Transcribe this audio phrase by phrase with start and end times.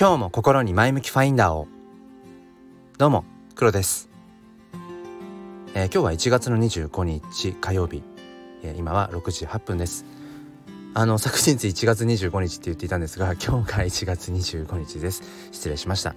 [0.00, 1.66] 今日も心に前向きファインダーを。
[2.98, 3.24] どうも
[3.56, 4.08] 黒です、
[5.74, 8.04] えー、今日は1月の25日火曜日、
[8.62, 10.04] えー、今は6時8分です。
[10.94, 15.24] あの 昨日1月25日って言っていたんですが今日が1月25日です。
[15.50, 16.14] 失礼しました。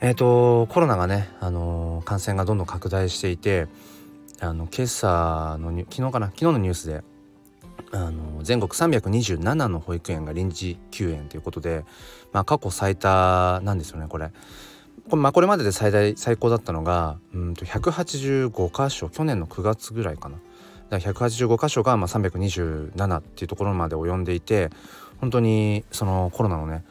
[0.00, 3.68] えっ、ー、とコロナがねあの感染がどんどん拡大していて
[4.40, 6.28] あの今朝の昨日かな？
[6.28, 7.04] 昨日のニュースで
[7.90, 11.84] あの全国327の保育園が臨時休園ということで、
[12.32, 14.30] まあ、過去最多なんですよねこれ。
[15.08, 20.36] これ,、まあ、これまでで最大最高だったのがうんと185箇所去年の9月ぐらいかな。
[20.90, 24.70] だから185箇所がまあ327っていうところまで及んでいて
[25.20, 26.84] 本当にそのコロナのね、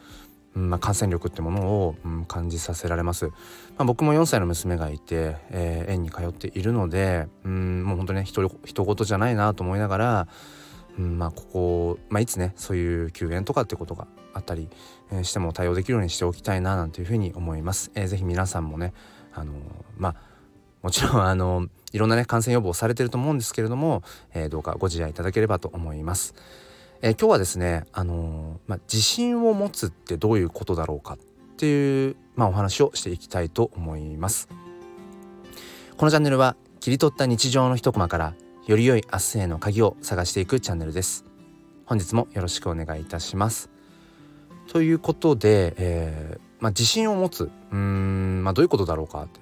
[0.56, 3.32] うんまあ、感染力ってものを、うん、感じさせられます、ま
[3.78, 8.48] あ、僕も4歳の娘がいて、えー、園に通っているのでうんもう本当にねひと
[8.84, 10.28] 事じゃないなと思いながら
[10.98, 14.68] うん、まあここ、まあ、いつねそういう休園とかってことがあったり、
[15.12, 17.90] え、しても対応できるようにしておきたいななんていうふうに思います。
[17.94, 18.92] えー、ぜひ皆さんもね
[19.32, 19.52] あの、
[19.96, 20.14] まあ
[20.82, 24.02] もちろんあのいろんなね感染予防されてると思うんですけれども、
[24.34, 26.34] えー、どうかご自愛いただければと思います。
[27.00, 31.18] えー、今日はですねあのまあ、自信を持つってどういうことだろうかっ
[31.56, 34.48] ていう、まあ、お話をしていきたいと思います。
[35.96, 38.34] このチャンネルは切り取った日常の一コマから
[38.68, 41.24] より良い明日への鍵を探していくチャンネルです。
[41.86, 43.70] 本日もよろしくお願いいたします。
[44.66, 47.44] ということで、えー、まあ、自信を持つ。
[47.44, 49.40] うーん、まあ、どういうことだろうかって、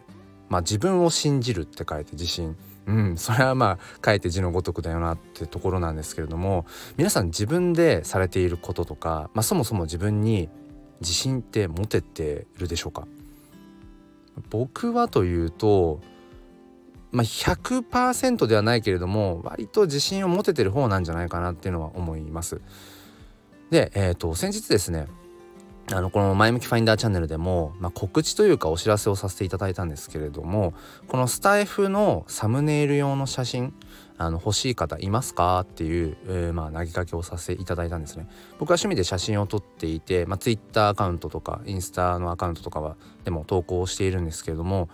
[0.49, 2.55] まあ、自分を信じるって書いて自信。
[2.87, 6.65] うんそれはまあ書いて字のごとくだよなってところなんですけれども
[6.97, 10.49] 皆さん自分でされていることとか、まあ、そもそも自分に
[11.01, 13.09] 自信って持ててるでしょうか？
[14.51, 16.01] 僕はというと
[17.17, 22.61] まあ、100%ではないけれども割と自信を持ててる方なんじゃないかなっていうのは思います。
[23.71, 25.07] で、えーと、先日ですね
[25.91, 30.75] あのこの「前向きファインダーチャンネル」でも、まあ、告知というかお知らせをさせていただいたんですけれども
[31.09, 33.73] このスタイフのサムネイル用の写真
[34.19, 38.29] あの欲しい方いますかっていう、えー、まあ、投げかけをさせていただいたんですね
[38.59, 44.91] 僕は趣味で写真を撮っていて、まあ、Twitter アカウントとかインスタのアカウントとかはでも投稿しているんですけれども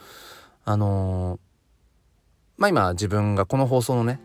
[0.65, 1.52] あのー
[2.62, 4.21] まあ今自分がこの放送のね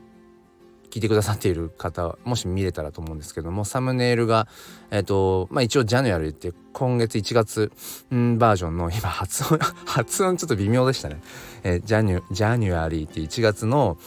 [0.91, 4.47] 聞いてくださっている方もし見れたらと思うんですけどもサムネイルが
[4.91, 7.71] えっ、ー、とまあ一応ジャニュアルって今月1月
[8.13, 11.19] んバージョンの今発音 発音ちょっと微妙でしたね、
[11.63, 13.97] えー、ジャニュジャニュアリーって1月の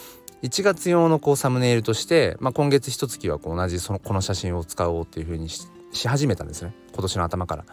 [0.44, 5.68] 1月用のこうサムネイルとして、まあ、今月一月はこう同じそのこの写真を使おうっていう風にし
[6.06, 7.64] 始めたんですね今年の頭から。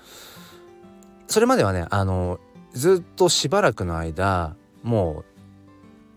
[1.28, 2.40] それまではねあの
[2.74, 5.37] ずっとしばらくの間もう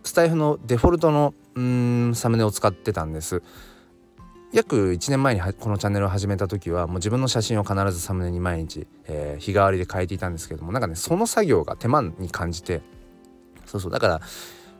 [0.03, 3.43] スタイフのデフォルトのうんサムネを使ってたんです。
[4.53, 12.83] 約1年前にこのチャンネルを始めた時はもう自分の写真を必ずサムネに毎日、えー、日替わりで変えていたんですけどもなんかねその作業が手間に感じて
[13.65, 14.21] そうそうだから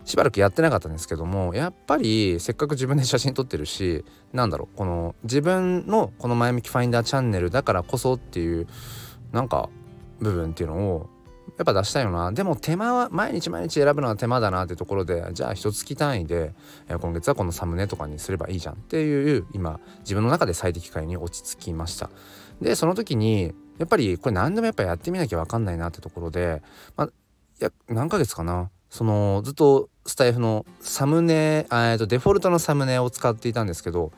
[0.05, 8.67] しばらくやってなかったんですけどもやっぱりせっかく自分で写真撮ってるしなんだろうこの自分のこの前向きファインダーチャンネルだからこそっていう
[9.31, 9.69] なんか
[10.19, 11.11] 部分っていうのを
[11.59, 12.33] やっぱ出したいよな。
[12.33, 16.55] でも手間は毎日毎日選ぶのは手間だなってところでじゃあ一月単位で、
[16.89, 18.75] え今月はこのサムネとかにすればいいじゃん。
[18.75, 22.11] っていう今自分の中で最適解に落ち着きました。
[22.61, 26.63] でその時にやっぱりこれ何でもやっぱやってみなきゃ分かんないなってところで、
[26.97, 27.11] まあ、い
[27.65, 28.71] や何ヶ月かな。
[28.91, 34.13] そのずっとスタイフのサムネ、えっとデフォルトのサムネを使っていたんですけど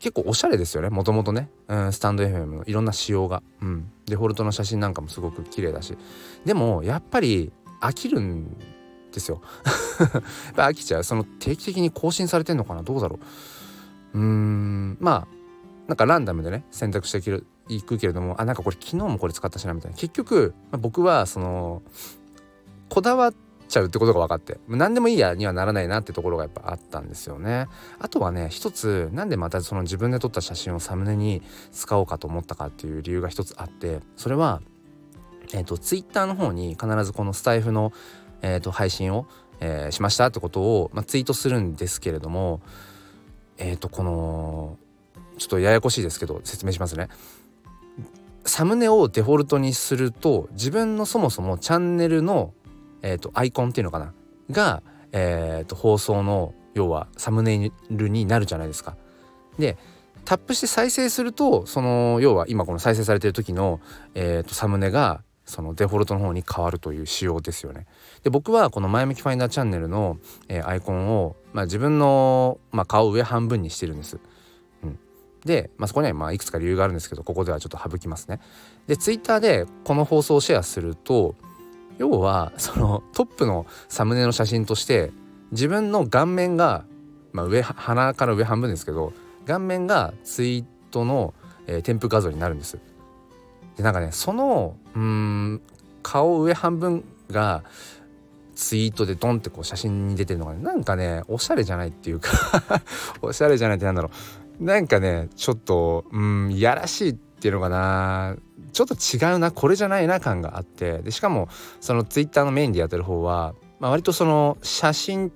[0.00, 0.88] 結構おしゃれですよね。
[0.88, 2.64] もともとね、うん、スタンド FM の。
[2.64, 5.96] いろんな仕様が、うん、デフォルトの写真なんかもすごく綺麗だし。
[6.44, 7.52] でもやっぱり
[7.82, 8.56] 飽きるん
[9.12, 9.42] ですよ。
[10.56, 11.04] 飽きちゃう。
[11.04, 12.82] その定期的に更新されてんのかな？
[12.82, 13.20] どうだろ
[14.14, 14.18] う。
[14.18, 14.96] うーん。
[15.00, 15.34] まあ
[15.86, 19.96] なんかランダムでね選択していくけれどもあなんかこれ昨日もこれ使ったしなみたいな。
[19.98, 21.82] 結局、まあ、僕はその
[22.88, 24.58] こだわってちゃうってことが分かって。
[24.68, 27.68] 何でもいいやにはならないなってところがやっぱあったんですよね。
[27.98, 31.42] あとはね一つなんでまたその自分で撮った写真をサムネに
[31.72, 34.60] 使おうかと思ったかっていう理由が一つあってそれは
[35.52, 37.92] えっ、ー、とツイッターの方に必ずこのスタイフの、
[38.42, 39.26] えーと、配信を、
[39.60, 42.60] えー、しましたってことを、まあ、ツイートするんですけれども
[43.58, 44.78] えっ、ー、とこの
[45.38, 47.08] ちょっとややこしいですけど説明しますね。
[48.44, 52.54] サムネをデフォルトにすると自分のそもそもチャンネルの
[53.02, 54.12] えーと、アイコンっていうのかな？
[54.50, 54.82] が、
[55.12, 58.96] えーと、放送の要はサムネイルになるじゃないですか。
[59.58, 59.76] で
[60.24, 63.80] タップして再生するとその要は今この再生されてる時の、
[64.14, 67.86] えーと、サムネがそのデフォルトの方に変わるという仕様ですよね。
[68.22, 70.18] で僕はこの「前向きファインダーチャンネルの」
[70.48, 74.20] えー、アイコンを、まあ、自分の、まあ、顔上半分にしてるんです。
[74.84, 74.98] うん、
[75.44, 78.40] で、まあ、そこにはまあいくつか理由があるんですけどここではちょっと省きますね。
[78.86, 81.34] でツイッターでこの放送をシェアすると
[82.00, 85.12] 要はそのトップのサムネの写真として
[85.52, 86.86] 自分の顔面が、
[87.32, 89.12] まあ上、鼻から上半分ですけど
[89.46, 91.34] 顔面がツイートの、
[91.66, 92.78] えー、添付画像になるんです。
[93.76, 95.60] でなんかねそのうん
[96.02, 97.64] 顔上半分が
[98.54, 102.30] ツイートでドンってこう写真に出てるのが、ね、なんかねおしゃれじゃないっていうか
[103.20, 104.10] おしゃれじゃないってなんだろ
[104.58, 108.36] うなんかねちょっとうんやらしいっていうのかな
[108.72, 111.48] ちょっと違うなこれじゃないな感があってでしかも
[111.80, 115.32] そのツイッターのメインでやってる方は、まあ、割とその写真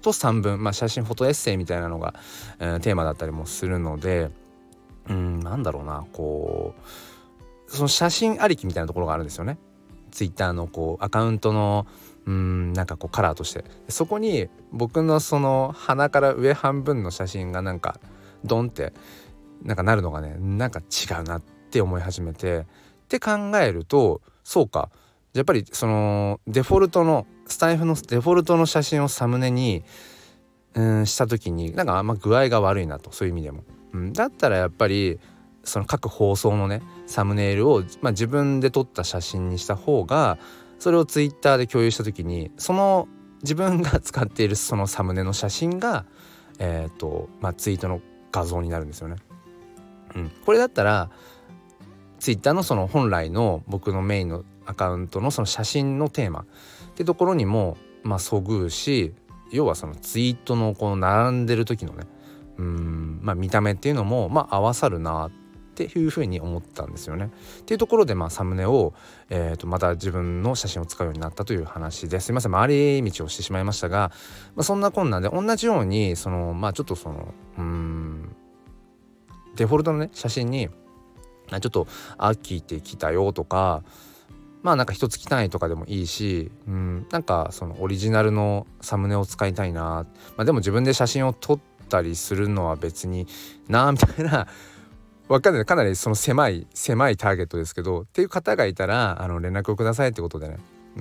[0.00, 2.14] と散文、まあ、写真フォトエッセイみたいなのが、
[2.60, 4.30] えー、テーマだったりもするので
[5.08, 6.76] うんなんだろうなこ
[7.68, 9.58] うその写真ありきみたいなところがあるんですよね。
[10.12, 11.86] ツイッターのこうアカウントの
[12.26, 18.00] うんなんかこうカラーとしてそこに僕のその鼻から上半分の写真がなんか
[18.44, 18.92] ドンって
[19.62, 22.64] なんかなるのがねなんか違うなって思い始めてっ
[23.08, 24.90] て考えるとそうか
[25.34, 29.84] やっぱりそのデフォルトのスタイフのデフォルトの写真をサムネに
[30.74, 33.64] うんした時になんかあんま具合が悪いなとそういう意味でも。
[33.92, 35.18] うん、だったらやっぱり
[35.64, 40.38] その各放送のねサムネイルを、まあ、自分で撮った写真にした方が
[40.78, 43.08] それをツイッターで共有した時にその
[43.42, 46.04] 自分が使っているそのサムネの写真が、
[46.58, 48.00] えーとまあ、ツイートの
[48.32, 49.16] 画像になるんですよね。
[50.14, 51.10] うん、これだったら
[52.18, 56.44] ツイッターのその本来の僕のメインのアカウントのその写真のテーマっ
[56.94, 59.14] てところにもまあそぐうし
[59.50, 62.04] 要はそのツイートのこの並んでる時のね
[62.58, 65.30] うんまあ見た目っていうのもまあ合わさるなっ
[65.88, 67.30] ていうふうに思ったんですよね。
[67.60, 68.92] っていうところでまあサムネを、
[69.30, 72.28] えー、とまた自分の写真を使うようになったという話です。
[72.30, 72.52] いません。
[72.52, 72.68] 回
[73.00, 74.12] り道をしてしまいましたが、
[74.56, 78.36] まあ、そんな困難で同じようにそのまあちょっとそのうん
[79.60, 81.86] デフォルトのね写真にちょっと
[82.16, 83.82] 飽きてきたよとか
[84.62, 90.06] まあなんか一月単位とかでもいいし、うん、なんかそのオリジナルのサムネを使いたいな、ま
[90.38, 91.60] あ、でも自分で写真を撮っ
[91.90, 93.26] たりするのは別に
[93.68, 94.48] なみたいな
[95.28, 95.64] わかんない。
[95.66, 100.56] かなりその狭い狭いターゲットですけどっていう方がいたらあの連絡をくださいってことでね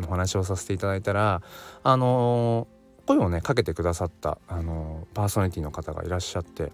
[0.06, 1.42] お話をさせていただいたら
[1.84, 6.74] あのー、声をねかけてくださった、あの、パーソナリティの方がいらっしゃって、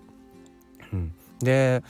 [0.92, 1.84] うん、で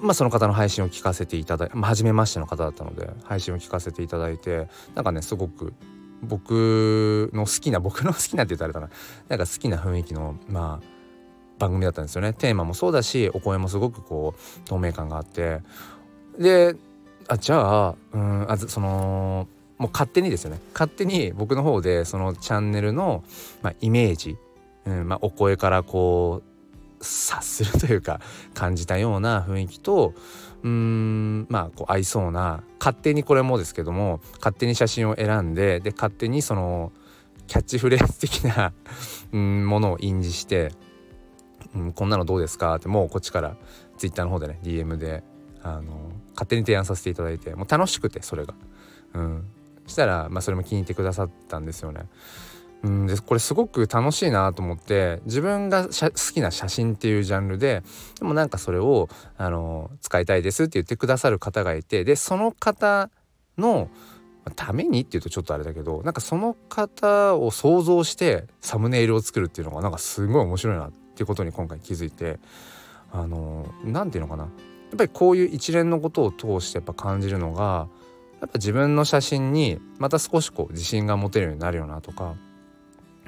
[0.00, 5.72] まあその方の配信を聞かせていただいて、まあ、初めましての方だったので配信を聞かせていただいてなんかねすごく
[6.22, 8.90] 僕の好きな僕の好きなって言ったらあれだな。
[9.28, 10.86] なんか好きな雰囲気のまあ
[11.58, 12.32] 番組だったんですよね。
[12.32, 15.60] テーマもそうだしお声もすごくこう透明感があって。
[16.38, 16.76] で
[17.28, 19.48] あじゃあうんあその
[19.78, 20.60] もう勝手にですよね。
[20.74, 23.24] 勝手に僕の方でそのチャンネルの、
[23.62, 24.36] まあ、イメージ、
[24.84, 26.49] うんまあ、お声からこう
[27.00, 28.20] 察するというか
[28.54, 30.14] 感じたような雰囲気と
[30.62, 36.92] うんまあこう合いそうな勝手にこれもですけども勝手に写真を選んでで勝手にその
[37.46, 38.72] キャッチフレーズ的な
[39.32, 40.72] ものを印字して
[41.74, 43.56] うん、こんなのどうですか?」ってもうこっちから
[43.98, 45.22] Twitter の方でね DM で
[45.62, 48.54] あの勝手に提案させていただいてもう楽しくてそれが。
[49.12, 49.44] うん、
[49.88, 52.02] したら、まあ、それも気に入ってくださったんですよね。
[52.82, 57.82] うん、でこれすごく楽しいなと思って自分が好きな写真っていうジャンルで
[58.18, 63.10] でもなんかそれをあの使いたいですって言ってくださる方がいてでその方
[63.58, 63.90] の
[64.56, 72.38] ためにっていうとちょっとあれだけどなんかその方を想像してサムネイルを作るっていうのがなんかすごい面白いなっていうことに今回気づいて
[73.12, 74.48] あの何て言うのかな。
[74.90, 77.86] やっぱりこういう一連のことを通してやっぱ感じるのが
[78.40, 82.34] やっぱ自分の写真にまた少しこう自信が持てるようになるよなとか、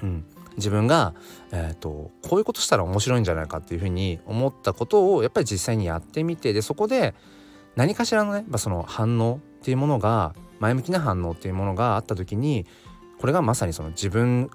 [0.02, 0.24] うん、
[0.56, 1.14] 自分が、
[1.52, 7.14] えーと、こういうことしたら面白いんじゃないかっていうふうに思ったことをやっぱり実際にやってみてでそこで
[7.76, 12.66] 何かしらのね、まあ、その反応っていうものが前向きな反応っていうものがあった時に
[13.18, 14.50] これがまさにその自分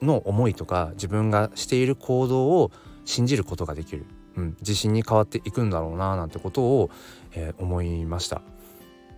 [0.00, 2.70] の思いとか自分がしている行動を
[3.04, 4.06] 信じることができる、
[4.36, 6.90] うん、自信に変わっていくんだろうななんてことを、
[7.34, 8.42] えー、思いました。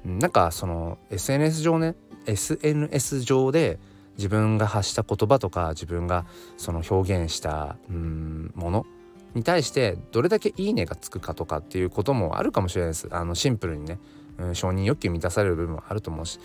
[0.04, 1.94] なんかその SNS 上ね
[2.26, 3.78] SNS 上で
[4.16, 6.25] 自分が発した言葉とか自分が
[6.56, 8.87] その表現したうんもの
[9.35, 13.09] に対してどれだけいいねがつくかとかっていうこともあるかもしれないです。
[13.11, 13.99] あのシンプルにね、
[14.38, 16.38] うん、承認欲求満たされる部分もあると思うし。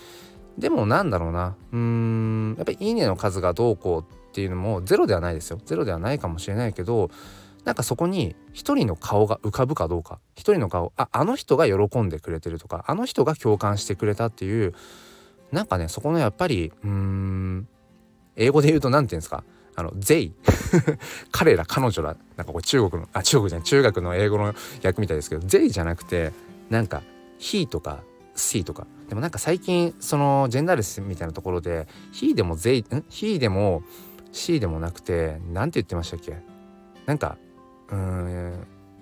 [0.58, 1.56] でもなんだろうな。
[1.72, 5.60] うんやっぱりいいねの数がどうこうっていうのもゼロではないですよ。
[5.64, 7.10] ゼロではないかもしれないけど
[7.64, 10.18] なんかそこに一人の顔が浮かぶかどうか。
[10.34, 14.74] 一人の顔ああの人が喜んでくれてるとかあの人が共感してくれたっていう
[15.52, 17.68] なんかねそこのやっぱりうん
[18.36, 19.44] 英語で言うと何て言うんですか
[19.76, 20.32] あの「ゼイ」
[21.32, 24.54] 彼ら彼女らなんかこれ中国のあ中国じゃない中学の英語の
[24.84, 26.32] 訳みたいですけど「ゼイ」じゃなくて
[26.68, 27.02] なんか
[27.38, 28.02] 「he」とか
[28.34, 28.86] 「c」とか。
[29.08, 33.82] でもなんか最近そのジェンダーレスみたいなところで「he」でも「ゼイ」ん「he」でも
[34.30, 36.36] 「c」でもなくて何て言ってましたっけ？
[37.06, 37.36] なんか
[37.90, 38.52] うん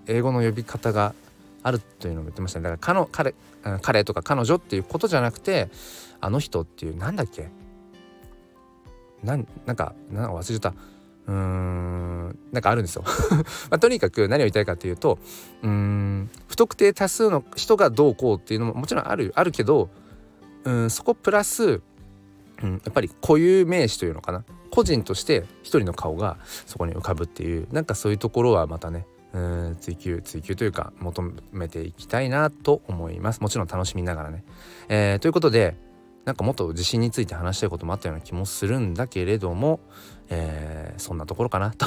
[0.06, 1.14] 英語の呼び方が
[1.62, 2.68] あるというのも言ってましたね。
[2.68, 3.34] だから彼
[3.64, 5.68] 彼彼とか彼女っていうことじゃなくて
[6.20, 7.48] あの人っていうなんだっけ？
[9.22, 10.72] なんなんかなんか忘れた。
[11.26, 13.04] うーんなんかあるんですよ。
[13.70, 15.18] まあ、とにかく何を言いたいかというと
[15.62, 19.90] うん不特定多数の人がどうこうっていうのももちろんあるあるけど
[20.64, 21.82] うんそこプラス、
[22.62, 24.44] うん、やっぱり固有名詞というのかな？
[24.70, 29.06] 個人として一人の顔がそこに浮かぶっていうなんかそういうところはまたね
[29.80, 33.40] 追求追求というか求めていきたいなと思います。
[33.40, 34.44] もちろん楽しみながらね、
[34.88, 35.76] えー、ということで
[36.28, 39.80] なんかもっと自信について話したいこともあったような気もするんだけれども、
[40.28, 41.86] えー、そんなところかなと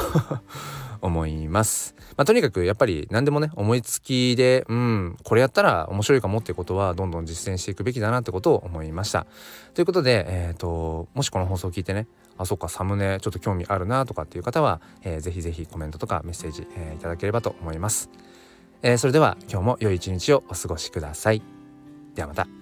[1.00, 1.94] 思います。
[2.18, 9.28] まあ、とにかくやっぱり何でもね思いつきでうんこれやったら面白いかもってことはどんどん実践していくべきだなってことを思いました。
[9.76, 12.08] ということで、えーと、もしこの放送を聞いてね
[12.40, 18.10] あそっかサムネちょっと興味あるなとかっていう方は、えー、ぜひぜひコメントとかメッセージ、えー、いただければと思います。
[18.82, 21.44] えー、それでは今日も良い一日をお過ごしください。
[22.16, 22.61] ではまた。